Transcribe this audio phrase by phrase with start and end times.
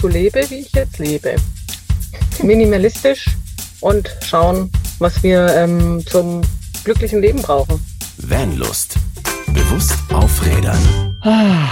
[0.00, 1.36] so lebe, wie ich jetzt lebe.
[2.42, 3.26] Minimalistisch
[3.82, 6.40] und schauen, was wir ähm, zum
[6.84, 7.84] glücklichen Leben brauchen.
[8.16, 8.96] Vanlust.
[9.48, 11.18] Bewusst auf Rädern.
[11.22, 11.68] Ah,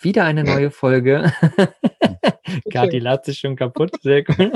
[0.00, 1.32] wieder eine neue Folge.
[2.72, 3.92] Kathi lacht sich schon kaputt.
[4.02, 4.52] Sehr cool.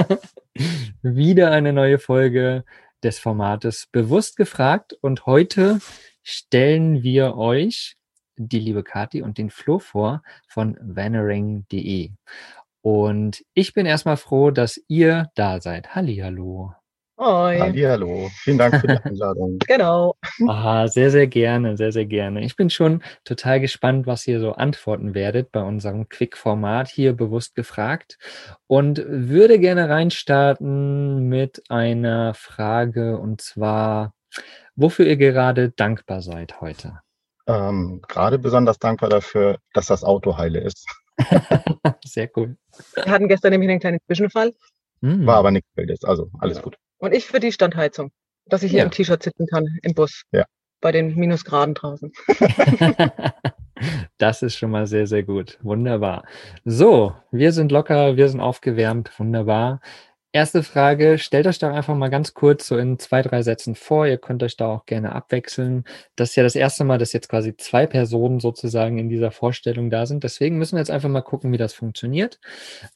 [1.03, 2.63] wieder eine neue Folge
[3.03, 4.93] des Formates Bewusst gefragt.
[5.01, 5.79] Und heute
[6.23, 7.97] stellen wir euch
[8.37, 12.11] die liebe Kathi und den Flo vor von vannering.de.
[12.83, 15.95] Und ich bin erstmal froh, dass ihr da seid.
[15.95, 16.75] Hallihallo.
[17.25, 17.57] Hoi.
[17.87, 19.59] Hallo, vielen Dank für die Einladung.
[19.61, 20.17] Genau.
[20.49, 22.43] Aha, sehr, sehr gerne, sehr, sehr gerne.
[22.45, 27.55] Ich bin schon total gespannt, was ihr so antworten werdet bei unserem Quick-Format hier bewusst
[27.55, 28.19] gefragt
[28.67, 34.15] und würde gerne reinstarten mit einer Frage und zwar,
[34.75, 37.03] wofür ihr gerade dankbar seid heute.
[37.47, 40.89] Ähm, gerade besonders dankbar dafür, dass das Auto heile ist.
[42.05, 42.57] Sehr cool.
[42.95, 44.53] Wir hatten gestern nämlich einen kleinen Zwischenfall
[45.03, 45.27] Hm.
[45.27, 46.77] War aber nichts Wildes, also alles gut.
[46.99, 48.13] und ich für die Standheizung,
[48.47, 48.85] dass ich hier Ja.
[48.85, 50.23] im T-Shirt sitzen kann im Bus.
[50.33, 50.45] Ja.
[50.81, 52.13] Bei den Minusgraden draußen.
[54.19, 55.59] Das ist schon mal sehr, sehr gut.
[55.63, 56.25] Wunderbar.
[56.65, 59.11] So, wir sind locker, wir sind aufgewärmt.
[59.19, 59.81] Wunderbar.
[60.35, 64.07] Erste Frage, stellt euch doch einfach mal ganz kurz so in zwei, drei Sätzen vor.
[64.07, 65.85] Ihr könnt euch da auch gerne abwechseln.
[66.17, 69.91] Das ist ja das erste Mal, dass jetzt quasi zwei Personen sozusagen in dieser Vorstellung
[69.91, 70.25] da sind.
[70.25, 72.41] Deswegen müssen wir jetzt einfach mal gucken, wie das funktioniert.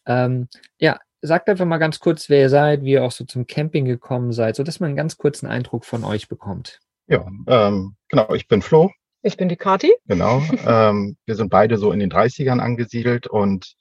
[0.06, 3.46] Ähm, ja, sagt einfach mal ganz kurz, wer ihr seid, wie ihr auch so zum
[3.46, 6.80] Camping gekommen seid, sodass man einen ganz kurzen Eindruck von euch bekommt.
[7.06, 8.90] Ja, ähm, genau, ich bin Flo,
[9.20, 9.92] Ich bin die Kati.
[10.06, 10.42] genau.
[10.66, 13.74] ähm, wir sind beide so in den 30ern angesiedelt und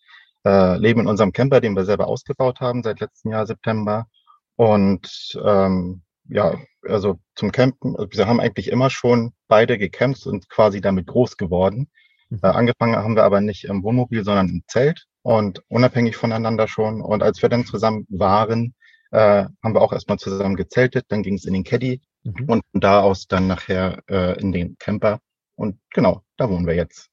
[0.46, 4.08] äh, leben in unserem Camper, den wir selber ausgebaut haben seit letztem Jahr September.
[4.56, 6.58] Und ähm, ja,
[6.88, 11.38] also zum Campen, also wir haben eigentlich immer schon beide gecampt und quasi damit groß
[11.38, 11.90] geworden.
[12.30, 12.40] Mhm.
[12.42, 17.02] Äh, angefangen haben wir aber nicht im Wohnmobil, sondern im Zelt und unabhängig voneinander schon.
[17.02, 18.76] Und als wir dann zusammen waren,
[19.12, 22.50] äh, haben wir auch erstmal zusammen gezeltet, dann ging es in den Caddy Mhm.
[22.50, 25.20] und von da aus dann nachher äh, in den Camper.
[25.56, 27.10] Und genau, da wohnen wir jetzt.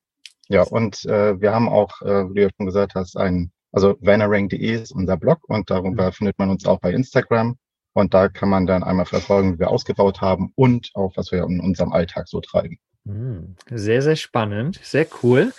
[0.49, 3.97] Ja, und äh, wir haben auch, äh, wie du ja schon gesagt hast, ein, also
[4.01, 7.57] vanarang.de ist unser Blog und darüber findet man uns auch bei Instagram.
[7.95, 11.43] Und da kann man dann einmal verfolgen, wie wir ausgebaut haben und auch, was wir
[11.45, 12.79] in unserem Alltag so treiben.
[13.07, 15.53] Hm, Sehr, sehr spannend, sehr cool.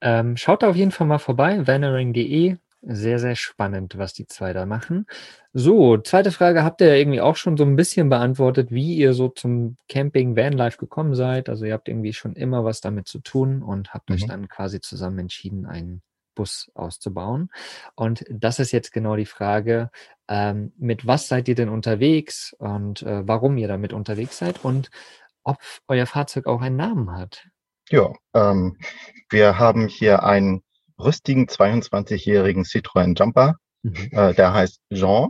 [0.00, 2.56] Ähm, schaut da auf jeden Fall mal vorbei, vanering.de.
[2.80, 5.06] Sehr, sehr spannend, was die zwei da machen.
[5.52, 9.14] So, zweite Frage habt ihr ja irgendwie auch schon so ein bisschen beantwortet, wie ihr
[9.14, 11.48] so zum Camping Vanlife gekommen seid.
[11.48, 14.28] Also ihr habt irgendwie schon immer was damit zu tun und habt euch Mhm.
[14.28, 16.02] dann quasi zusammen entschieden, einen
[16.36, 17.50] Bus auszubauen.
[17.96, 19.90] Und das ist jetzt genau die Frage,
[20.28, 24.90] ähm, mit was seid ihr denn unterwegs und äh, warum ihr damit unterwegs seid und
[25.42, 25.58] ob
[25.88, 27.48] euer Fahrzeug auch einen Namen hat.
[27.90, 28.78] Ja, ähm,
[29.30, 30.62] wir haben hier einen
[30.98, 33.56] rüstigen 22-jährigen Citroën Jumper.
[33.82, 34.08] Mhm.
[34.12, 35.28] Äh, der heißt Jean,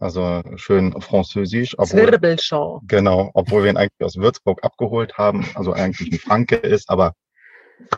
[0.00, 2.80] also schön französisch, obwohl, Zwirbelschau.
[2.86, 7.12] genau, obwohl wir ihn eigentlich aus Würzburg abgeholt haben, also eigentlich ein Franke ist, aber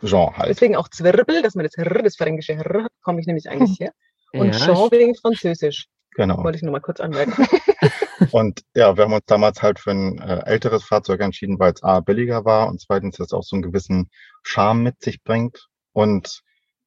[0.04, 0.50] Jean halt.
[0.50, 3.92] Deswegen auch Zwirbel, dass man das R, das fränkische R komme ich nämlich eigentlich her.
[4.32, 5.86] Und Ja, Jean wegen Französisch.
[6.16, 6.42] Genau.
[6.42, 7.46] Wollte ich nur mal kurz anmerken.
[8.32, 11.82] Und ja, wir haben uns damals halt für ein äh, älteres Fahrzeug entschieden, weil es
[11.82, 14.08] A billiger war und zweitens das auch so einen gewissen
[14.42, 15.68] Charme mit sich bringt.
[15.92, 16.40] Und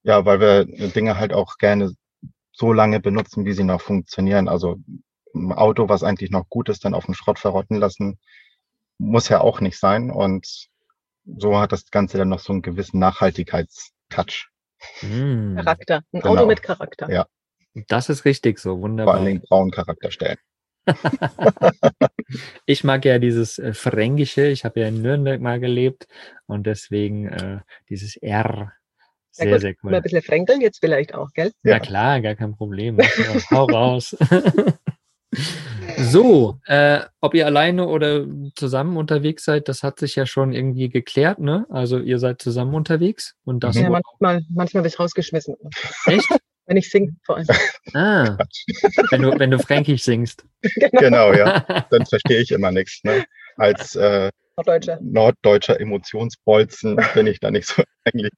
[0.04, 1.94] ja, weil wir Dinge halt auch gerne
[2.52, 4.48] so lange benutzen, wie sie noch funktionieren.
[4.48, 4.78] Also
[5.36, 8.20] ein Auto, was eigentlich noch gut ist, dann auf dem Schrott verrotten lassen,
[8.98, 10.12] muss ja auch nicht sein.
[10.12, 10.68] Und
[11.38, 14.48] so hat das Ganze dann noch so einen gewissen Nachhaltigkeitstouch.
[15.02, 15.98] Mm, Charakter.
[16.12, 16.34] Ein Genau.
[16.34, 17.10] Auto mit Charakter.
[17.12, 17.28] Ja.
[17.88, 19.16] das ist richtig so, Vor wunderbar.
[19.16, 20.38] allen Dingen braunen Charakterstellen.
[22.66, 26.08] Ich mag ja dieses äh, Fränkische, ich habe ja in Nürnberg mal gelebt
[26.46, 28.72] und deswegen äh, dieses R.
[29.38, 30.02] Ja, Sehr, gut, sehr Mal ein cool.
[30.02, 31.52] bisschen fränkeln, jetzt vielleicht auch, gell?
[31.64, 31.80] Na Ja.
[31.80, 32.98] klar, gar kein Problem.
[33.52, 34.16] Hau raus.
[35.98, 38.26] So, äh, ob ihr alleine oder
[38.56, 41.66] zusammen unterwegs seid, das hat sich ja schon irgendwie geklärt, ne?
[41.70, 43.76] Also ihr seid zusammen unterwegs und das.
[43.76, 45.56] Ja, manchmal, manchmal werde ich rausgeschmissen.
[46.08, 46.28] echt?
[46.66, 47.48] Wenn ich singe, vor allem.
[47.96, 48.38] Ah,
[49.10, 50.46] wenn du, wenn du Fränkisch singst.
[50.62, 51.00] genau.
[51.00, 51.62] Genau, ja.
[51.90, 53.04] Dann verstehe ich immer nichts.
[53.04, 53.26] Ne?
[53.58, 54.30] Als äh,
[54.64, 55.00] Deutscher.
[55.02, 58.32] norddeutscher Emotionsbolzen bin ich da nicht so eigentlich.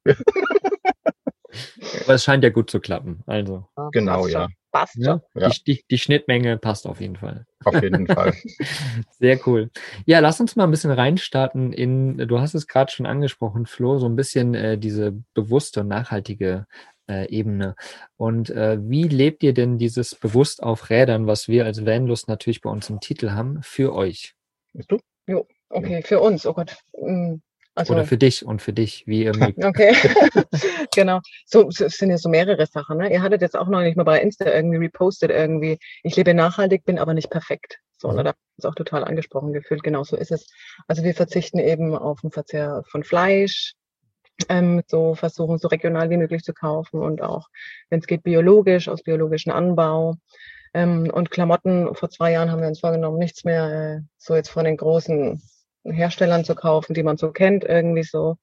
[2.03, 3.23] Aber es scheint ja gut zu klappen.
[3.25, 4.41] Also, Genau, passt ja.
[4.41, 4.53] Schon.
[4.71, 5.41] Passt ja, schon.
[5.41, 5.49] Ja.
[5.49, 7.45] Die, die, die Schnittmenge passt auf jeden Fall.
[7.65, 8.33] Auf jeden Fall.
[9.19, 9.69] Sehr cool.
[10.05, 13.99] Ja, lass uns mal ein bisschen reinstarten in, du hast es gerade schon angesprochen, Flo,
[13.99, 16.67] so ein bisschen äh, diese bewusste und nachhaltige
[17.07, 17.75] äh, Ebene.
[18.15, 22.61] Und äh, wie lebt ihr denn dieses bewusst auf Rädern, was wir als Vanlust natürlich
[22.61, 24.35] bei uns im Titel haben, für euch?
[24.73, 24.99] Bist du?
[25.71, 26.45] Okay, für uns.
[26.45, 26.77] Oh Gott.
[26.97, 27.35] Mm,
[27.73, 29.63] Also, Oder für dich und für dich, wie ihr mögt.
[29.63, 29.93] Okay,
[30.93, 31.21] genau.
[31.45, 32.97] So, so es sind ja so mehrere Sachen.
[32.97, 33.11] Ne?
[33.11, 36.83] Ihr hattet jetzt auch noch nicht mal bei Insta irgendwie repostet irgendwie, ich lebe nachhaltig,
[36.83, 37.79] bin aber nicht perfekt.
[37.97, 38.21] So, ne?
[38.21, 38.25] Mhm.
[38.25, 39.83] da ist auch total angesprochen gefühlt.
[39.83, 40.47] Genau so ist es.
[40.87, 43.73] Also wir verzichten eben auf den Verzehr von Fleisch,
[44.49, 47.47] ähm, so versuchen so regional wie möglich zu kaufen und auch,
[47.89, 50.15] wenn es geht, biologisch, aus biologischem Anbau.
[50.73, 54.49] Ähm, und Klamotten, vor zwei Jahren haben wir uns vorgenommen, nichts mehr äh, so jetzt
[54.49, 55.41] von den großen
[55.83, 58.37] Herstellern zu kaufen, die man so kennt, irgendwie so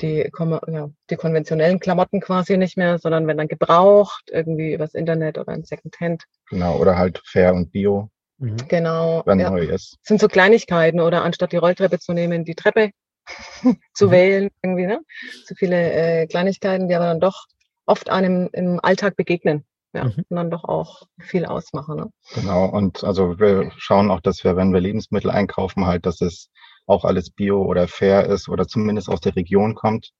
[0.00, 0.30] die,
[0.68, 5.52] ja, die konventionellen Klamotten quasi nicht mehr, sondern wenn dann gebraucht, irgendwie übers Internet oder
[5.52, 6.24] ein Secondhand.
[6.50, 8.68] Genau, oder halt fair und bio, Mhm.
[8.68, 9.22] Genau.
[9.24, 9.48] wenn ja.
[9.50, 9.96] neu ist.
[10.02, 12.90] sind so Kleinigkeiten oder anstatt die Rolltreppe zu nehmen, die Treppe
[13.94, 14.10] zu Mhm.
[14.10, 15.00] wählen, irgendwie, ne?
[15.46, 17.46] So viele äh, Kleinigkeiten, die aber dann doch
[17.86, 19.64] oft einem im Alltag begegnen.
[19.96, 20.24] Ja, Mhm.
[20.28, 21.96] und dann doch auch viel ausmachen.
[21.96, 22.10] Ne?
[22.34, 26.50] Genau, und also wir schauen auch, dass wir, wenn wir Lebensmittel einkaufen, halt, dass es
[26.86, 30.10] auch alles bio oder fair ist oder zumindest aus der Region kommt.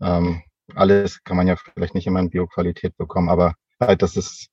[0.00, 0.42] Ähm,
[0.74, 4.48] alles kann man ja vielleicht nicht immer in Bioqualität bekommen, aber halt, dass es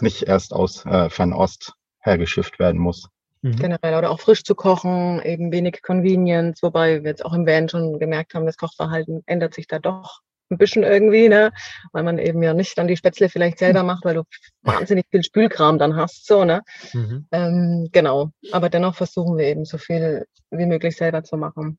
[0.00, 3.08] nicht erst aus äh, Fernost hergeschifft werden muss.
[3.42, 3.56] Mhm.
[3.56, 7.68] Generell oder auch frisch zu kochen, eben wenig Convenience, wobei wir jetzt auch im Van
[7.68, 11.52] schon gemerkt haben, das Kochverhalten ändert sich da doch ein bisschen irgendwie, ne?
[11.92, 14.22] Weil man eben ja nicht dann die Spätzle vielleicht selber macht, weil du
[14.62, 16.62] wahnsinnig viel Spülkram dann hast, so, ne?
[16.92, 17.26] Mhm.
[17.32, 18.30] Ähm, genau.
[18.52, 21.78] Aber dennoch versuchen wir eben so viel wie möglich selber zu machen.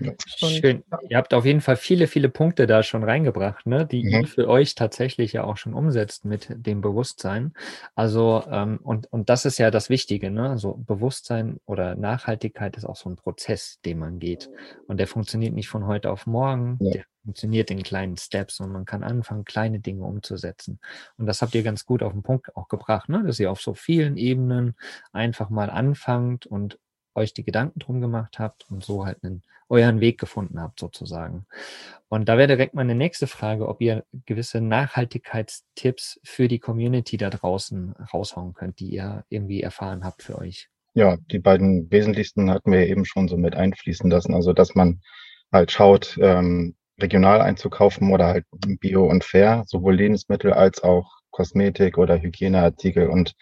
[0.00, 0.82] Und, Schön.
[1.10, 4.10] Ihr habt auf jeden Fall viele, viele Punkte da schon reingebracht, ne, die Mhm.
[4.10, 7.52] ihr für euch tatsächlich ja auch schon umsetzt mit dem Bewusstsein.
[7.94, 10.48] Also, ähm, und, und das ist ja das Wichtige, ne?
[10.48, 14.48] Also Bewusstsein oder Nachhaltigkeit ist auch so ein Prozess, den man geht.
[14.86, 16.78] Und der funktioniert nicht von heute auf morgen.
[16.80, 16.92] Ja.
[16.92, 20.78] Der funktioniert in kleinen Steps und man kann anfangen, kleine Dinge umzusetzen.
[21.16, 23.24] Und das habt ihr ganz gut auf den Punkt auch gebracht, ne?
[23.26, 24.76] Dass ihr auf so vielen Ebenen
[25.12, 26.78] einfach mal anfangt und
[27.14, 31.46] euch die Gedanken drum gemacht habt und so halt einen, euren Weg gefunden habt sozusagen.
[32.08, 37.30] Und da wäre direkt meine nächste Frage, ob ihr gewisse Nachhaltigkeitstipps für die Community da
[37.30, 40.68] draußen raushauen könnt, die ihr irgendwie erfahren habt für euch.
[40.92, 44.34] Ja, die beiden wesentlichsten hatten wir eben schon so mit einfließen lassen.
[44.34, 45.00] Also, dass man
[45.50, 48.44] halt schaut, ähm, regional einzukaufen oder halt
[48.80, 53.34] bio und fair, sowohl Lebensmittel als auch Kosmetik oder Hygieneartikel und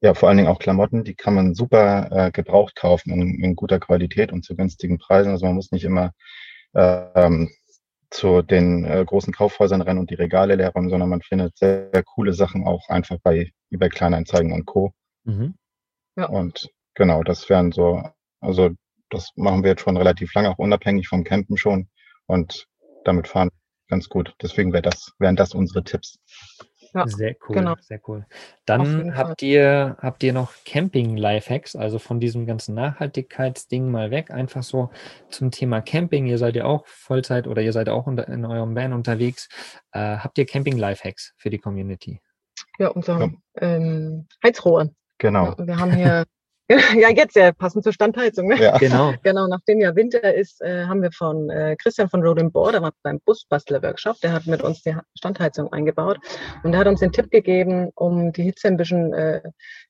[0.00, 3.54] ja, vor allen Dingen auch Klamotten, die kann man super äh, gebraucht kaufen in, in
[3.54, 5.30] guter Qualität und zu günstigen Preisen.
[5.30, 6.12] Also man muss nicht immer
[6.74, 7.50] ähm,
[8.10, 11.88] zu den äh, großen Kaufhäusern rennen und die Regale leer räumen, sondern man findet sehr,
[11.92, 14.92] sehr coole Sachen auch einfach bei eBay Kleinanzeigen und Co.
[15.24, 15.54] Mhm.
[16.16, 18.02] Und genau, das wären so,
[18.40, 18.70] also
[19.08, 21.88] das machen wir jetzt schon relativ lange, auch unabhängig vom Campen schon.
[22.26, 22.66] Und
[23.04, 23.50] damit fahren
[23.88, 24.34] ganz gut.
[24.40, 26.18] Deswegen wäre das, wären das unsere Tipps.
[26.94, 27.74] Ja, Sehr cool, genau.
[27.80, 28.26] sehr cool.
[28.66, 29.16] Dann Fall.
[29.16, 34.90] habt ihr, habt ihr noch Camping-Lifehacks, also von diesem ganzen Nachhaltigkeitsding mal weg, einfach so
[35.30, 36.26] zum Thema Camping.
[36.26, 39.48] Ihr seid ja auch Vollzeit oder ihr seid auch unter, in eurem Van unterwegs.
[39.92, 42.20] Äh, habt ihr Camping-Lifehacks für die Community?
[42.78, 43.30] Ja, unser Ja.
[43.62, 44.90] ähm, Heizrohr.
[45.16, 45.54] Genau.
[45.58, 46.24] Ja, wir haben hier,
[46.96, 48.60] ja jetzt ja, passend zur Standheizung, ne?
[48.60, 48.78] Ja.
[48.82, 49.14] Genau.
[49.22, 52.74] Genau, nachdem ja Winter ist, äh, haben wir von äh, Christian von Road and Board,
[52.74, 56.18] der war beim Busbastler-Workshop, der hat mit uns die Standheizung eingebaut
[56.62, 59.40] und der hat uns den Tipp gegeben, um die Hitze ein bisschen äh,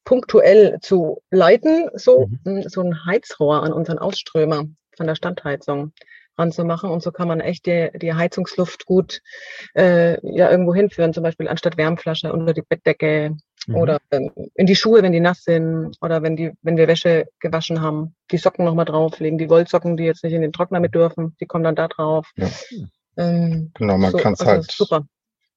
[0.04, 4.64] punktuell zu leiten, so, mh, so ein Heizrohr an unseren Ausströmer
[4.96, 5.92] von der Standheizung
[6.38, 9.20] ranzumachen und so kann man echt die, die Heizungsluft gut
[9.74, 13.36] äh, ja irgendwo hinführen, zum Beispiel anstatt Wärmflasche unter die Bettdecke
[13.66, 13.76] Mhm.
[13.76, 17.26] oder ähm, in die Schuhe, wenn die nass sind oder wenn die, wenn wir Wäsche
[17.40, 20.94] gewaschen haben, die Socken nochmal drauflegen, die Wollsocken, die jetzt nicht in den Trockner mit
[20.94, 22.30] dürfen, die kommen dann da drauf.
[22.36, 22.48] Ja.
[23.16, 25.06] Ähm, Genau, man so, kann es also halt, super.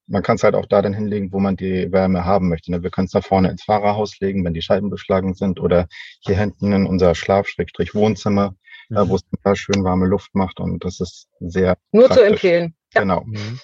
[0.08, 2.70] man kann es halt auch da dann hinlegen, wo man die Wärme haben möchte.
[2.72, 2.84] Ne?
[2.84, 5.88] Wir können es da vorne ins Fahrerhaus legen, wenn die Scheiben beschlagen sind oder
[6.20, 8.56] hier hinten in unser Schlaf-Wohnzimmer,
[8.90, 9.10] Mhm.
[9.10, 12.30] wo es total schön warme Luft macht und das ist sehr Nur zu praktisch.
[12.32, 12.76] empfehlen.
[12.94, 13.24] Ja, Genau.
[13.26, 13.60] Mhm.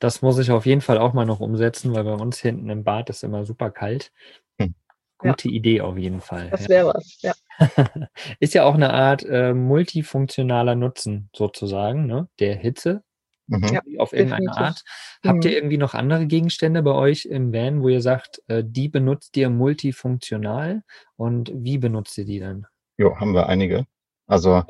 [0.00, 2.82] Das muss ich auf jeden Fall auch mal noch umsetzen, weil bei uns hinten im
[2.84, 4.10] Bad ist immer super kalt.
[4.58, 4.74] Hm.
[5.18, 6.50] Gute Idee auf jeden Fall.
[6.50, 6.68] das ja.
[6.68, 7.18] wäre was.
[7.22, 7.32] Ja.
[8.40, 12.28] Ist ja auch eine Art äh, multifunktionaler Nutzen sozusagen, ne?
[12.40, 13.02] Der Hitze
[13.48, 13.64] Mhm.
[13.72, 14.62] Ja, auf irgendeine definitiv.
[14.66, 14.82] Art.
[15.26, 15.50] Habt Mhm.
[15.50, 19.36] ihr irgendwie noch andere Gegenstände bei euch im Van, wo ihr sagt, äh, die benutzt
[19.36, 20.82] ihr multifunktional
[21.16, 22.66] und wie benutzt ihr die dann?
[22.98, 23.84] Jo, haben wir einige.
[24.26, 24.62] Also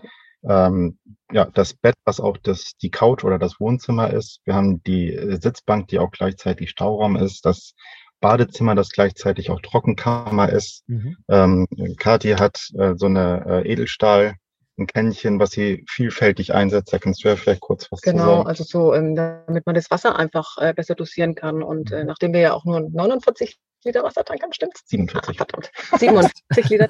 [0.45, 0.99] ähm,
[1.31, 4.41] ja, das Bett, was auch das, die Couch oder das Wohnzimmer ist.
[4.45, 7.45] Wir haben die äh, Sitzbank, die auch gleichzeitig Stauraum ist.
[7.47, 7.75] Das
[8.21, 10.85] Badezimmer, das gleichzeitig auch Trockenkammer ist.
[10.87, 11.17] Mhm.
[11.29, 11.67] Ähm,
[11.99, 14.35] Kathi hat äh, so eine äh, Edelstahl,
[14.79, 16.93] ein Kännchen, was sie vielfältig einsetzt.
[16.93, 18.47] Da kannst du ja vielleicht kurz was zu Genau, sagen.
[18.47, 21.63] also so, ähm, damit man das Wasser einfach äh, besser dosieren kann.
[21.63, 24.83] Und äh, nachdem wir ja auch nur 49 Liter Wassertank am stimmt's?
[24.87, 25.31] 47.
[25.41, 25.71] Ah, verdammt.
[25.99, 26.89] 47 Liter.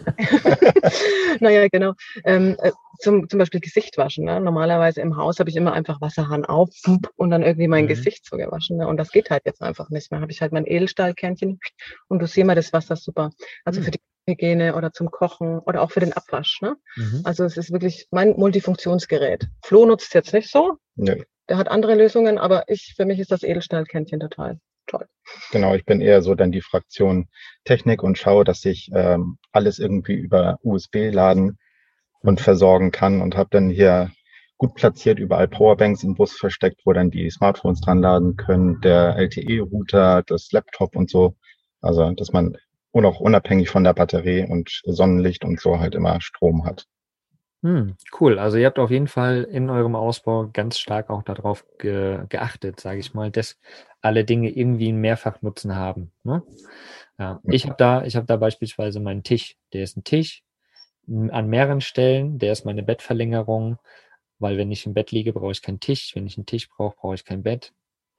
[1.41, 1.95] naja, genau.
[2.25, 4.25] Ähm, äh, zum, zum Beispiel Gesicht waschen.
[4.25, 4.41] Ne?
[4.41, 6.69] Normalerweise im Haus habe ich immer einfach Wasserhahn auf
[7.17, 7.89] und dann irgendwie mein Mhm.
[7.89, 8.77] Gesicht so gewaschen.
[8.79, 8.87] Ne?
[8.87, 10.21] Und das geht halt jetzt einfach nicht mehr.
[10.21, 11.59] Habe ich halt mein Edelstahlkernchen
[12.09, 13.31] und du siehst mal das Wasser super.
[13.65, 13.85] Also Mhm.
[13.85, 16.61] für die Hygiene oder zum Kochen oder auch für den Abwasch.
[16.63, 16.77] Ne?
[16.97, 17.23] Mhm.
[17.25, 19.49] Also es ist wirklich mein Multifunktionsgerät.
[19.65, 20.77] Flo nutzt es jetzt nicht so.
[20.97, 21.17] Nö.
[21.49, 25.07] Der hat andere Lösungen, aber ich, für mich ist das Edelstahlkernchen total toll.
[25.51, 27.29] Genau, ich bin eher so dann die Fraktion
[27.65, 31.59] Technik und schaue, dass ich ähm, alles irgendwie über USB laden
[32.21, 34.11] und versorgen kann und habe dann hier
[34.59, 39.17] gut platziert überall Powerbanks im Bus versteckt, wo dann die Smartphones dran laden können, der
[39.17, 41.35] LTE-Router, das Laptop und so.
[41.81, 42.57] Also, dass man
[42.93, 46.87] auch unabhängig von der Batterie und Sonnenlicht und so halt immer Strom hat.
[47.63, 48.39] Hm, cool.
[48.41, 52.81] Also ihr habt auf jeden Fall in eurem Ausbau ganz stark auch darauf ge geachtet,
[52.81, 53.57] sage ich mal, dass
[54.01, 56.11] alle Dinge irgendwie einen Mehrfachnutzen haben.
[56.25, 56.43] Ne?
[57.19, 59.57] Ja, ich habe da, ich habe da beispielsweise meinen Tisch.
[59.73, 60.43] Der ist ein Tisch
[61.09, 62.39] an mehreren Stellen.
[62.39, 63.79] Der ist meine Bettverlängerung,
[64.41, 66.13] weil wenn ich im Bett liege, brauche ich keinen Tisch.
[66.17, 67.73] Wenn ich einen Tisch brauche, brauche ich kein Bett.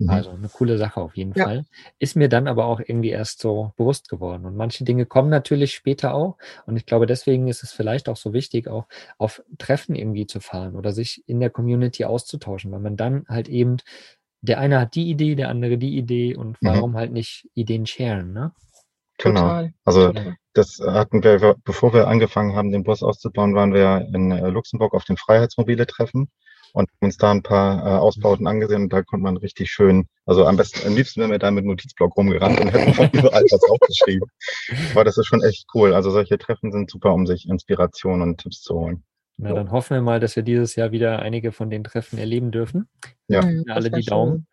[0.04, 0.10] Mhm.
[0.10, 1.46] Also eine coole Sache auf jeden Ja.
[1.46, 1.66] Fall.
[2.00, 4.46] Ist mir dann aber auch irgendwie erst so bewusst geworden.
[4.46, 6.38] Und manche Dinge kommen natürlich später auch.
[6.66, 8.86] Und ich glaube, deswegen ist es vielleicht auch so wichtig, auch
[9.18, 13.50] auf Treffen irgendwie zu fahren oder sich in der Community auszutauschen, weil man dann halt
[13.50, 13.78] eben,
[14.42, 16.68] der eine hat die Idee, der andere die Idee und Mhm.
[16.68, 18.52] warum halt nicht Ideen sharen, ne?
[19.20, 19.42] Genau.
[19.42, 19.74] Total.
[19.86, 20.36] Also total.
[20.54, 24.94] das hatten wir, bevor wir angefangen haben, den Bus auszubauen, waren wir in äh, Luxemburg
[24.96, 26.30] auf den Freiheitsmobile-Treffen
[26.74, 30.08] und haben uns da ein paar äh, Ausbauten angesehen und da konnte man richtig schön,
[30.26, 33.44] also am besten, am liebsten wären wir da mit Notizblock rumgerannt und hätten von überall
[33.50, 34.28] was aufgeschrieben.
[34.92, 35.94] Aber das ist schon echt cool.
[35.94, 39.04] Also solche Treffen sind super, um sich Inspiration und Tipps zu holen.
[39.38, 39.56] Na, Ja.
[39.56, 42.88] dann hoffen wir mal, dass wir dieses Jahr wieder einige von den Treffen erleben dürfen.
[43.28, 43.42] Ja.
[43.44, 44.48] Mhm, Ja, alle die Daumen.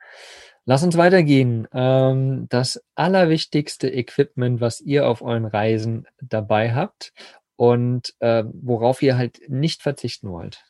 [0.66, 1.66] Lass uns weitergehen.
[1.72, 7.12] Ähm, das allerwichtigste Equipment, was ihr auf euren Reisen dabei habt
[7.56, 10.64] und äh, worauf ihr halt nicht verzichten wollt.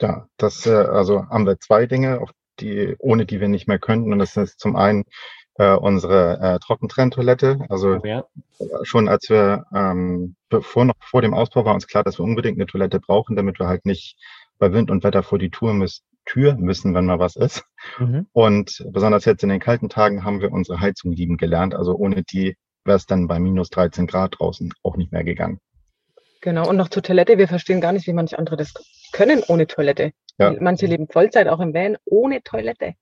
[0.00, 3.78] Ja, das, äh, also haben wir zwei Dinge, auf die, ohne die wir nicht mehr
[3.78, 4.12] könnten.
[4.12, 5.04] Und das ist zum einen
[5.54, 7.60] äh, unsere äh, Trockentrenntoilette.
[7.68, 8.24] Also Oh ja.
[8.82, 12.58] schon als wir, ähm, bevor noch vor dem Ausbau war uns klar, dass wir unbedingt
[12.58, 14.16] eine Toilette brauchen, damit wir halt nicht
[14.58, 17.64] bei Wind und Wetter vor die Tour, müssen, Tür müssen, wenn mal was ist.
[17.98, 18.26] Mhm.
[18.32, 21.74] Und besonders jetzt in den kalten Tagen haben wir unsere Heizung lieben gelernt.
[21.74, 25.58] Also ohne die wäre es dann bei minus 13 Grad draußen auch nicht mehr gegangen.
[26.40, 27.38] Genau, und noch zur Toilette.
[27.38, 28.72] Wir verstehen gar nicht, wie manche andere das
[29.12, 30.12] können ohne Toilette.
[30.38, 30.54] Ja.
[30.58, 32.94] Manche leben Vollzeit auch im Van ohne Toilette.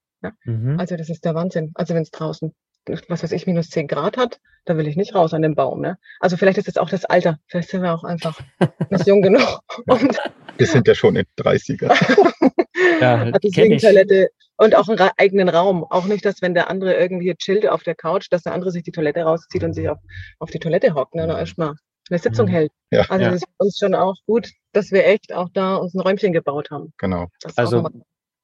[0.44, 0.78] Mhm.
[0.78, 1.70] Also das ist der Wahnsinn.
[1.74, 2.52] Also wenn es draußen,
[3.08, 5.80] was weiß ich, minus 10 Grad hat, da will ich nicht raus an den Baum.
[5.80, 5.96] Ne?
[6.18, 7.38] Also vielleicht ist es auch das Alter.
[7.46, 8.38] Vielleicht sind wir auch einfach
[8.90, 9.60] nicht jung genug.
[9.86, 10.18] Und
[10.58, 11.94] Wir sind ja schon in den 30er.
[13.00, 13.82] Ja, deswegen ich.
[13.82, 15.84] Toilette und auch einen ra- eigenen Raum.
[15.84, 18.82] Auch nicht, dass wenn der andere irgendwie chillt auf der Couch, dass der andere sich
[18.82, 19.98] die Toilette rauszieht und sich auf,
[20.38, 21.74] auf die Toilette hockt ne, erstmal
[22.10, 22.50] eine Sitzung Mhm.
[22.50, 22.72] hält.
[22.90, 23.02] Ja.
[23.08, 23.30] Also Ja.
[23.30, 26.70] das ist uns schon auch gut, dass wir echt auch da uns ein Räumchen gebaut
[26.70, 26.92] haben.
[26.98, 27.28] Genau.
[27.56, 27.88] Also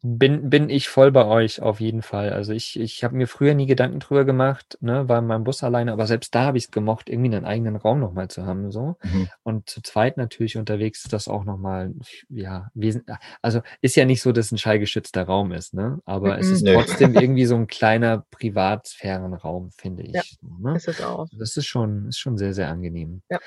[0.03, 2.33] bin, bin ich voll bei euch auf jeden Fall.
[2.33, 5.65] Also ich, ich habe mir früher nie Gedanken drüber gemacht, ne, war in meinem Bus
[5.65, 8.71] alleine, aber selbst da habe ich es gemocht, irgendwie einen eigenen Raum nochmal zu haben.
[8.71, 8.97] So.
[9.03, 9.29] Mhm.
[9.43, 11.93] Und zu zweit natürlich unterwegs ist das auch nochmal,
[12.29, 13.05] ja, wesen,
[13.43, 15.99] also ist ja nicht so, dass ein schallgeschützter Raum ist, ne?
[16.05, 16.53] Aber es Mhm.
[16.55, 16.75] ist Nee.
[16.75, 20.15] trotzdem irgendwie so ein kleiner Privatsphärenraum, finde ich.
[20.15, 20.23] Ja.
[20.61, 20.77] Ne?
[20.77, 21.27] ist es auch.
[21.39, 23.23] Das ist schon, ist schon sehr, sehr angenehm.
[23.31, 23.39] Ja.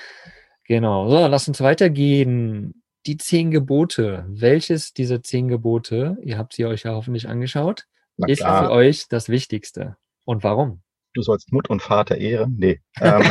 [0.65, 1.09] Genau.
[1.09, 2.83] So, lass uns weitergehen.
[3.05, 4.25] Die zehn Gebote.
[4.27, 7.85] Welches dieser zehn Gebote, ihr habt sie euch ja hoffentlich angeschaut,
[8.17, 9.97] ist für euch das Wichtigste?
[10.25, 10.81] Und warum?
[11.13, 12.55] du sollst Mut und Vater ehren.
[12.57, 12.79] Nee.
[13.01, 13.23] Ähm,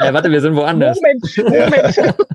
[0.00, 1.00] ja, warte, wir sind woanders.
[1.00, 2.16] Moment, Moment.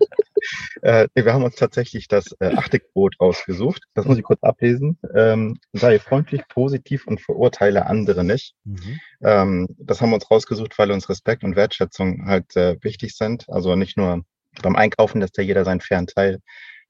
[0.82, 3.82] Äh, nee, wir haben uns tatsächlich das äh, achte Gebot rausgesucht.
[3.94, 5.00] Das muss ich kurz ablesen.
[5.16, 8.54] Ähm, sei freundlich, positiv und verurteile andere nicht.
[8.66, 9.00] Mhm.
[9.22, 13.46] Ähm, das haben wir uns rausgesucht, weil uns Respekt und Wertschätzung halt äh, wichtig sind.
[13.48, 14.26] Also nicht nur
[14.62, 16.40] beim Einkaufen, dass da jeder seinen fairen Teil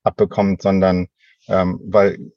[0.04, 1.08] abbekommt, sondern
[1.48, 2.32] ähm, weil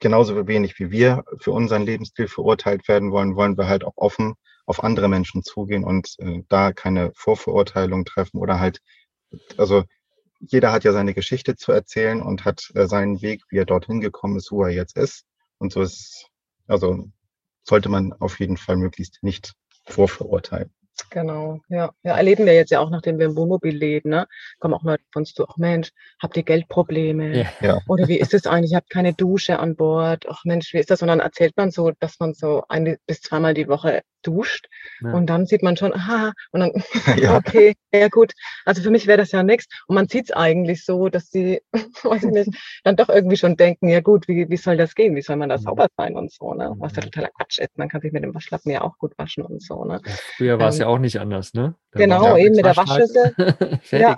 [0.00, 4.34] genauso wenig wie wir für unseren Lebensstil verurteilt werden wollen, wollen wir halt auch offen
[4.66, 8.80] auf andere Menschen zugehen und äh, da keine Vorverurteilung treffen oder halt,
[9.56, 9.84] also
[10.40, 14.00] jeder hat ja seine Geschichte zu erzählen und hat äh, seinen Weg, wie er dorthin
[14.00, 15.24] gekommen ist, wo er jetzt ist.
[15.58, 16.28] Und so ist,
[16.66, 17.10] also
[17.64, 19.54] sollte man auf jeden Fall möglichst nicht
[19.86, 20.72] vorverurteilen.
[21.10, 21.92] Genau, ja.
[22.02, 24.26] Ja, erleben wir jetzt ja auch, nachdem wir im Wohnmobil leben, ne?
[24.58, 25.90] Kommen auch Leute von uns zu, ach Mensch,
[26.20, 27.36] habt ihr Geldprobleme?
[27.36, 27.46] Ja.
[27.60, 27.80] Ja.
[27.88, 28.72] Oder wie ist es eigentlich?
[28.72, 30.26] Ich habe keine Dusche an Bord.
[30.28, 31.00] Ach Mensch, wie ist das?
[31.02, 34.66] Und dann erzählt man so, dass man so eine bis zweimal die Woche duscht.
[35.02, 35.12] Ja.
[35.12, 36.72] Und dann sieht man schon, aha, und dann,
[37.22, 37.36] Ja.
[37.36, 38.32] okay, ja gut.
[38.64, 39.66] Also für mich wäre das ja nichts.
[39.86, 41.60] Und man sieht es eigentlich so, dass die,
[42.02, 42.50] weiß ich nicht,
[42.84, 45.14] dann doch irgendwie schon denken, ja gut, wie, wie soll das gehen?
[45.16, 45.62] Wie soll man da Mhm.
[45.62, 46.74] sauber sein und so, ne?
[46.78, 47.06] Was ja Mhm.
[47.06, 47.76] totaler Quatsch ist.
[47.78, 50.00] Man kann sich mit dem Waschlappen ja auch gut waschen und so, ne?
[50.04, 51.74] Ja, Früher war es Ähm, ja auch nicht anders, ne?
[51.92, 52.76] Da genau, eben mit der.
[52.76, 53.34] Waschschüssel.
[53.90, 54.16] Ja,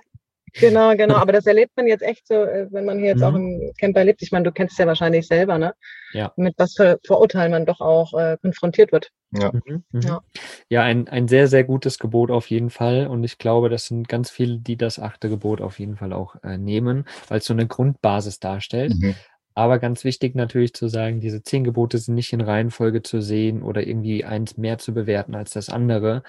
[0.54, 1.14] genau, genau.
[1.16, 3.60] Aber das erlebt man jetzt echt so, äh, wenn man hier jetzt auch Mhm.
[3.62, 4.22] im Camper lebt.
[4.22, 5.74] Ich meine, du kennst es ja wahrscheinlich selber, ne?
[6.12, 6.32] Ja.
[6.36, 9.10] Mit was für Vorurteilen man doch auch äh, konfrontiert wird.
[9.32, 9.52] Ja.
[9.52, 10.00] Mhm, mhm.
[10.00, 10.20] Ja.
[10.68, 13.06] Ja, ein, ein sehr, sehr gutes Gebot auf jeden Fall.
[13.06, 16.36] Und ich glaube, das sind ganz viele, die das achte Gebot auf jeden Fall auch
[16.42, 18.94] äh, nehmen, weil es so eine Grundbasis darstellt.
[18.98, 19.14] Mhm.
[19.54, 23.62] Aber ganz wichtig natürlich zu sagen, diese zehn Gebote sind nicht in Reihenfolge zu sehen
[23.62, 26.22] oder irgendwie eins mehr zu bewerten als das andere.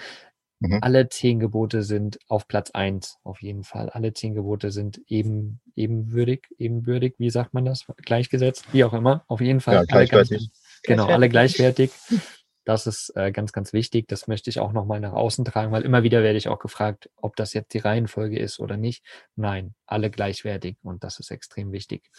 [0.62, 0.77] Mhm.
[0.82, 3.89] Alle zehn Gebote sind auf Platz eins, auf jeden Fall.
[3.89, 7.88] Alle zehn Gebote sind eben, ebenwürdig, ebenbürtig, wie sagt man das?
[7.98, 9.25] Gleichgesetzt, wie auch immer.
[9.27, 9.74] Auf jeden Fall.
[9.74, 10.51] Ja, alle ganz, gleichwertig.
[10.84, 11.91] genau, alle Gleichwertig.
[12.08, 12.30] gleichwertig.
[12.63, 14.08] Das ist äh, ganz, ganz wichtig.
[14.08, 17.10] Das möchte ich auch nochmal nach außen tragen, weil immer wieder werde ich auch gefragt,
[17.15, 19.03] ob das jetzt die Reihenfolge ist oder nicht.
[19.36, 22.12] Nein, alle gleichwertig und das ist extrem wichtig.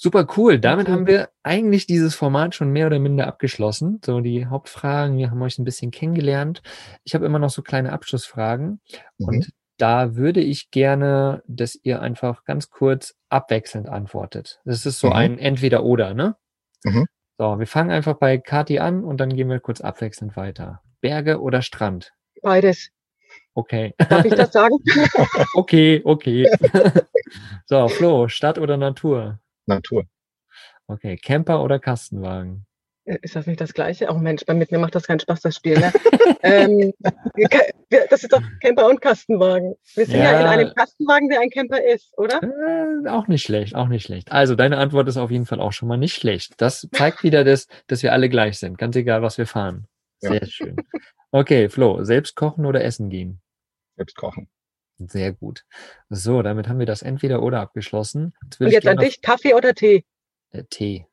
[0.00, 0.60] Super cool.
[0.60, 0.92] Damit Okay.
[0.92, 4.00] haben wir eigentlich dieses Format schon mehr oder minder abgeschlossen.
[4.04, 5.18] So die Hauptfragen.
[5.18, 6.62] Wir haben euch ein bisschen kennengelernt.
[7.02, 8.80] Ich habe immer noch so kleine Abschlussfragen
[9.18, 9.26] Mhm.
[9.26, 14.60] und da würde ich gerne, dass ihr einfach ganz kurz abwechselnd antwortet.
[14.64, 15.12] Das ist so Mhm.
[15.14, 16.36] ein Entweder-Oder, ne?
[16.84, 17.06] Mhm.
[17.36, 20.80] So, wir fangen einfach bei Kati an und dann gehen wir kurz abwechselnd weiter.
[21.00, 22.12] Berge oder Strand?
[22.40, 22.90] Beides.
[23.54, 23.94] Okay.
[23.98, 24.76] Darf ich das sagen?
[25.54, 26.46] okay, okay.
[27.66, 29.40] so, Flo, Stadt oder Natur?
[29.68, 30.04] Natur.
[30.86, 32.66] Okay, Camper oder Kastenwagen?
[33.04, 34.08] Äh, Ist das nicht das Gleiche?
[34.10, 35.78] Oh Mensch, bei mit mir macht das keinen Spaß, das Spiel.
[35.78, 35.92] Ne?
[36.42, 36.92] ähm,
[38.10, 39.74] das ist doch Camper und Kastenwagen.
[39.94, 40.40] Wir sind ja, Ja.
[40.40, 42.40] in einem Kastenwagen, der ein Camper ist, oder?
[42.42, 44.32] Äh, auch nicht schlecht, auch nicht schlecht.
[44.32, 46.54] Also, deine Antwort ist auf jeden Fall auch schon mal nicht schlecht.
[46.58, 49.86] Das zeigt wieder, dass, dass wir alle gleich sind, ganz egal, was wir fahren.
[50.20, 50.30] Ja.
[50.30, 50.76] Sehr schön.
[51.30, 53.40] Okay, Flo, selbst kochen oder essen gehen?
[53.96, 54.48] Selbst kochen.
[54.98, 55.64] Sehr gut.
[56.08, 58.34] So, damit haben wir das entweder oder abgeschlossen.
[58.44, 60.04] Jetzt Und jetzt an dich, Kaffee oder Tee?
[60.50, 61.06] Äh, Tee.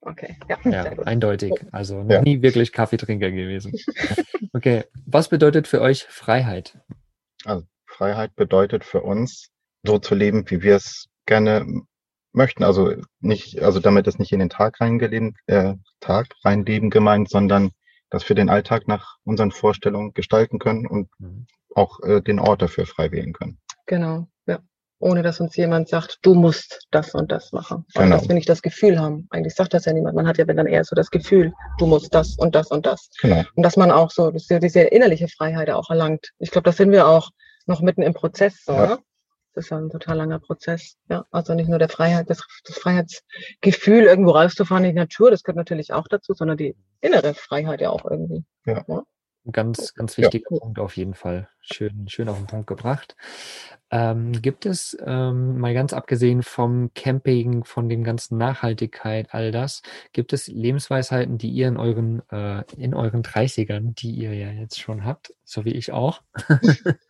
[0.00, 1.06] Okay, ja, Ja, sehr gut.
[1.06, 1.64] eindeutig.
[1.72, 2.22] Also noch Ja.
[2.22, 3.72] nie wirklich Kaffeetrinker gewesen.
[4.54, 6.78] Okay, was bedeutet für euch Freiheit?
[7.44, 9.50] Also Freiheit bedeutet für uns,
[9.84, 11.66] so zu leben, wie wir es gerne
[12.32, 12.64] möchten.
[12.64, 17.70] Also nicht, also damit ist nicht in den Tag reingeleben, äh, Tag reinleben gemeint, sondern
[18.10, 21.46] dass wir den Alltag nach unseren Vorstellungen gestalten können und Mhm.
[21.74, 23.58] Auch äh, den Ort dafür frei wählen können.
[23.86, 24.58] Genau, ja.
[25.00, 27.84] Ohne dass uns jemand sagt, du musst das und das machen.
[27.94, 28.16] Genau.
[28.16, 29.26] dass wir nicht das Gefühl haben.
[29.30, 30.16] Eigentlich sagt das ja niemand.
[30.16, 32.84] Man hat ja wenn dann eher so das Gefühl, du musst das und das und
[32.86, 33.10] das.
[33.20, 33.42] Genau.
[33.54, 36.30] Und dass man auch so, wir diese innerliche Freiheit auch erlangt.
[36.38, 37.30] Ich glaube, das sind wir auch
[37.66, 38.86] noch mitten im Prozess, so, Ja.
[38.86, 38.98] ne?
[39.54, 40.94] Das ist ja ein total langer Prozess.
[41.08, 45.42] Ja, also nicht nur der Freiheit, das, das Freiheitsgefühl, irgendwo rauszufahren in die Natur, das
[45.42, 48.44] gehört natürlich auch dazu, sondern die innere Freiheit ja auch irgendwie.
[49.48, 50.24] Ein Ganz, ganz Ja.
[50.24, 51.48] wichtiger Punkt auf jeden Fall.
[51.62, 53.16] Schön, schön auf den Punkt gebracht.
[53.90, 59.80] Ähm, gibt es, ähm, mal ganz abgesehen vom Camping, von dem ganzen Nachhaltigkeit, all das,
[60.12, 64.78] gibt es Lebensweisheiten, die ihr in euren, äh, in euren 30ern, die ihr ja jetzt
[64.78, 66.20] schon habt, so wie ich auch,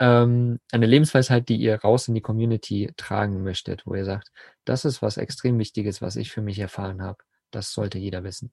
[0.00, 4.30] ähm, eine Lebensweisheit, die ihr raus in die Community tragen möchtet, wo ihr sagt,
[4.64, 7.18] das ist was extrem Wichtiges, was ich für mich erfahren habe.
[7.50, 8.52] Das sollte jeder wissen.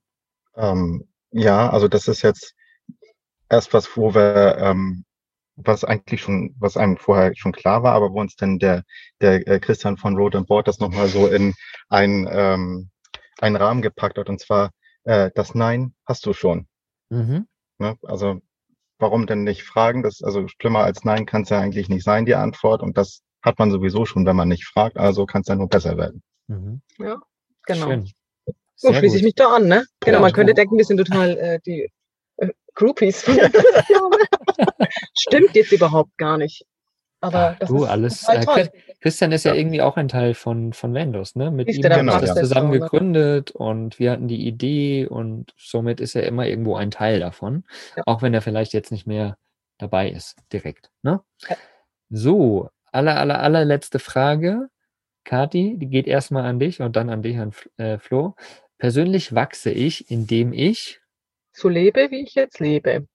[0.58, 2.54] Ähm, ja, also das ist jetzt
[3.52, 5.04] erst was, wo wir, ähm,
[5.58, 8.84] was eigentlich schon, was einem vorher schon klar war, aber wo uns dann der,
[9.20, 11.54] der äh, Christian von Road and Board das nochmal so in
[11.90, 12.90] ein, ähm,
[13.40, 14.30] einen Rahmen gepackt hat.
[14.30, 14.72] Und zwar,
[15.04, 16.68] äh, das Nein hast du schon.
[17.10, 17.48] Mhm.
[17.78, 17.98] Ne?
[18.04, 18.40] Also
[18.98, 20.02] warum denn nicht fragen?
[20.02, 22.82] Das, also schlimmer als Nein kann es ja eigentlich nicht sein, die Antwort.
[22.82, 24.98] Und das hat man sowieso schon, wenn man nicht fragt.
[24.98, 26.24] Also kann es ja nur besser werden.
[26.48, 26.82] Mhm.
[26.98, 27.22] Ja,
[27.66, 27.88] genau.
[27.88, 28.12] Schön.
[28.76, 29.86] So schließe ich mich da an, ne?
[30.00, 30.56] Genau, man könnte so.
[30.56, 31.92] denken, wir sind total äh, die
[32.75, 33.23] Groupies.
[33.23, 33.38] von
[35.17, 36.65] Stimmt jetzt überhaupt gar nicht.
[37.23, 38.67] Aber das du, ist alles, äh.
[38.99, 39.60] Christian ist ja, Ja.
[39.60, 41.51] irgendwie auch ein Teil von, von Vendos, ne?
[41.51, 45.99] Mit Siehst ihm haben wir das zusammen gegründet und wir hatten die Idee und somit
[46.01, 47.63] ist er immer irgendwo ein Teil davon,
[47.95, 48.03] Ja.
[48.07, 49.38] auch wenn er vielleicht jetzt nicht mehr
[49.77, 50.89] dabei ist, direkt.
[51.03, 51.21] Ne?
[51.47, 51.55] Ja.
[52.10, 54.69] So, aller, aller, allerletzte Frage.
[55.23, 58.36] Kati, die geht erstmal an dich und dann an dich, an äh, Flo.
[58.79, 61.01] Persönlich wachse ich, indem ich
[61.54, 63.08] so lebe, wie ich jetzt lebe.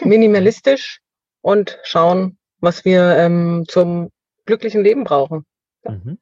[0.00, 1.00] Minimalistisch
[1.40, 4.10] und schauen, was wir ähm, zum
[4.46, 5.44] glücklichen Leben brauchen.
[5.84, 6.18] Ja, Mhm.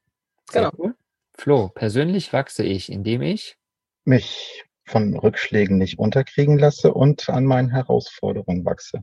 [0.53, 0.71] Genau.
[0.79, 0.95] cool.
[1.37, 3.57] Flo, persönlich wachse ich, indem ich
[4.05, 9.03] Mich von Rückschlägen nicht unterkriegen lasse und an meinen Herausforderungen wachse.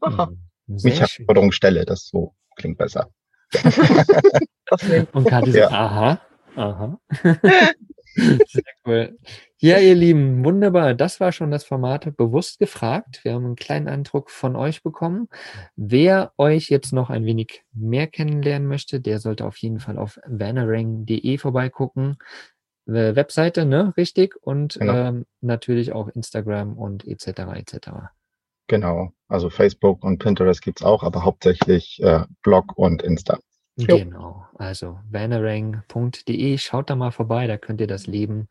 [0.00, 0.26] Aha.
[0.26, 0.38] Mhm.
[0.66, 0.98] Mich Sehr schön.
[0.98, 3.10] Herausforderungen stelle, das so klingt besser.
[5.12, 5.68] Und Kathi so, Ja.
[5.70, 6.20] aha,
[6.56, 7.00] aha.
[8.14, 9.18] Sehr cool.
[9.58, 10.94] Ja, ihr Lieben, wunderbar.
[10.94, 13.20] Das war schon das Format bewusst gefragt.
[13.24, 15.28] Wir haben einen kleinen Eindruck von euch bekommen.
[15.76, 20.18] Wer euch jetzt noch ein wenig mehr kennenlernen möchte, der sollte auf jeden Fall auf
[20.26, 22.18] vanarang.de vorbeigucken.
[22.86, 23.92] Äh, Webseite, ne?
[23.96, 24.34] Richtig.
[24.40, 24.94] Und Genau.
[24.94, 27.26] ähm, natürlich auch Instagram und etc.
[27.56, 27.90] etc.
[28.68, 29.12] Genau.
[29.28, 33.38] Also Facebook und Pinterest gibt's auch, aber hauptsächlich äh, Blog und Insta.
[33.86, 38.48] Genau, also vanarang.de, schaut da mal vorbei, da könnt ihr das Leben,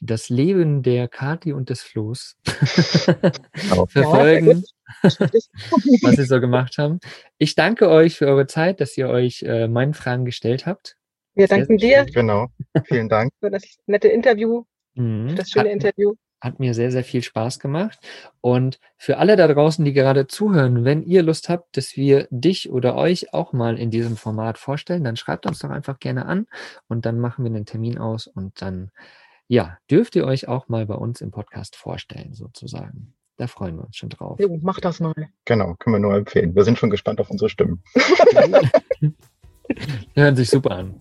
[0.00, 2.36] das Leben der Kati und des Flo's
[3.54, 3.86] Genau.
[3.86, 4.64] verfolgen,
[5.02, 7.00] was sie so gemacht haben.
[7.38, 10.96] Ich danke euch für eure Zeit, dass ihr euch äh, meinen Fragen gestellt habt.
[11.34, 12.48] Wir Sehr, danken sehr dir Genau.
[12.84, 13.32] Vielen Dank.
[13.40, 15.30] für das nette Interview, Mhm.
[15.30, 16.14] für das schöne Hat- Interview.
[16.40, 17.98] Hat mir sehr, sehr viel Spaß gemacht.
[18.40, 22.70] Und für alle da draußen, die gerade zuhören, wenn ihr Lust habt, dass wir dich
[22.70, 26.46] oder euch auch mal in diesem Format vorstellen, dann schreibt uns doch einfach gerne an
[26.88, 28.90] und dann machen wir einen Termin aus und dann,
[29.48, 33.14] ja, dürft ihr euch auch mal bei uns im Podcast vorstellen, sozusagen.
[33.36, 34.38] Da freuen wir uns schon drauf.
[34.38, 35.14] Jo, mach das mal.
[35.46, 35.74] Genau.
[35.78, 36.54] Können wir nur empfehlen.
[36.54, 37.82] Wir sind schon gespannt auf unsere Stimmen.
[40.14, 41.00] Hören sich super an.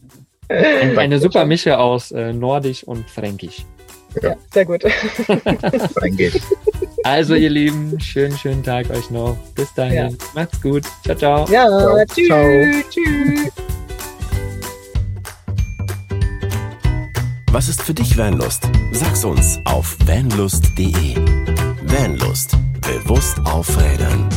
[0.50, 3.66] Eine super Mische aus äh, Nordisch und Fränkisch.
[4.22, 4.84] Ja, sehr gut.
[7.04, 9.38] Also, ihr Lieben, schönen, schönen Tag euch noch.
[9.56, 9.94] Bis dahin.
[9.96, 10.10] Ja.
[10.36, 10.84] Macht's gut.
[11.06, 11.48] Ciao, ciao.
[11.50, 12.28] Ja, Ja, tschüss.
[12.28, 12.44] ciao.
[12.90, 13.52] Tschüss.
[17.52, 18.70] Was ist für dich Vanlust?
[18.92, 21.16] Sag's uns auf vanlust.de.
[21.84, 22.58] Vanlust.
[22.82, 24.28] Bewusst aufrädern.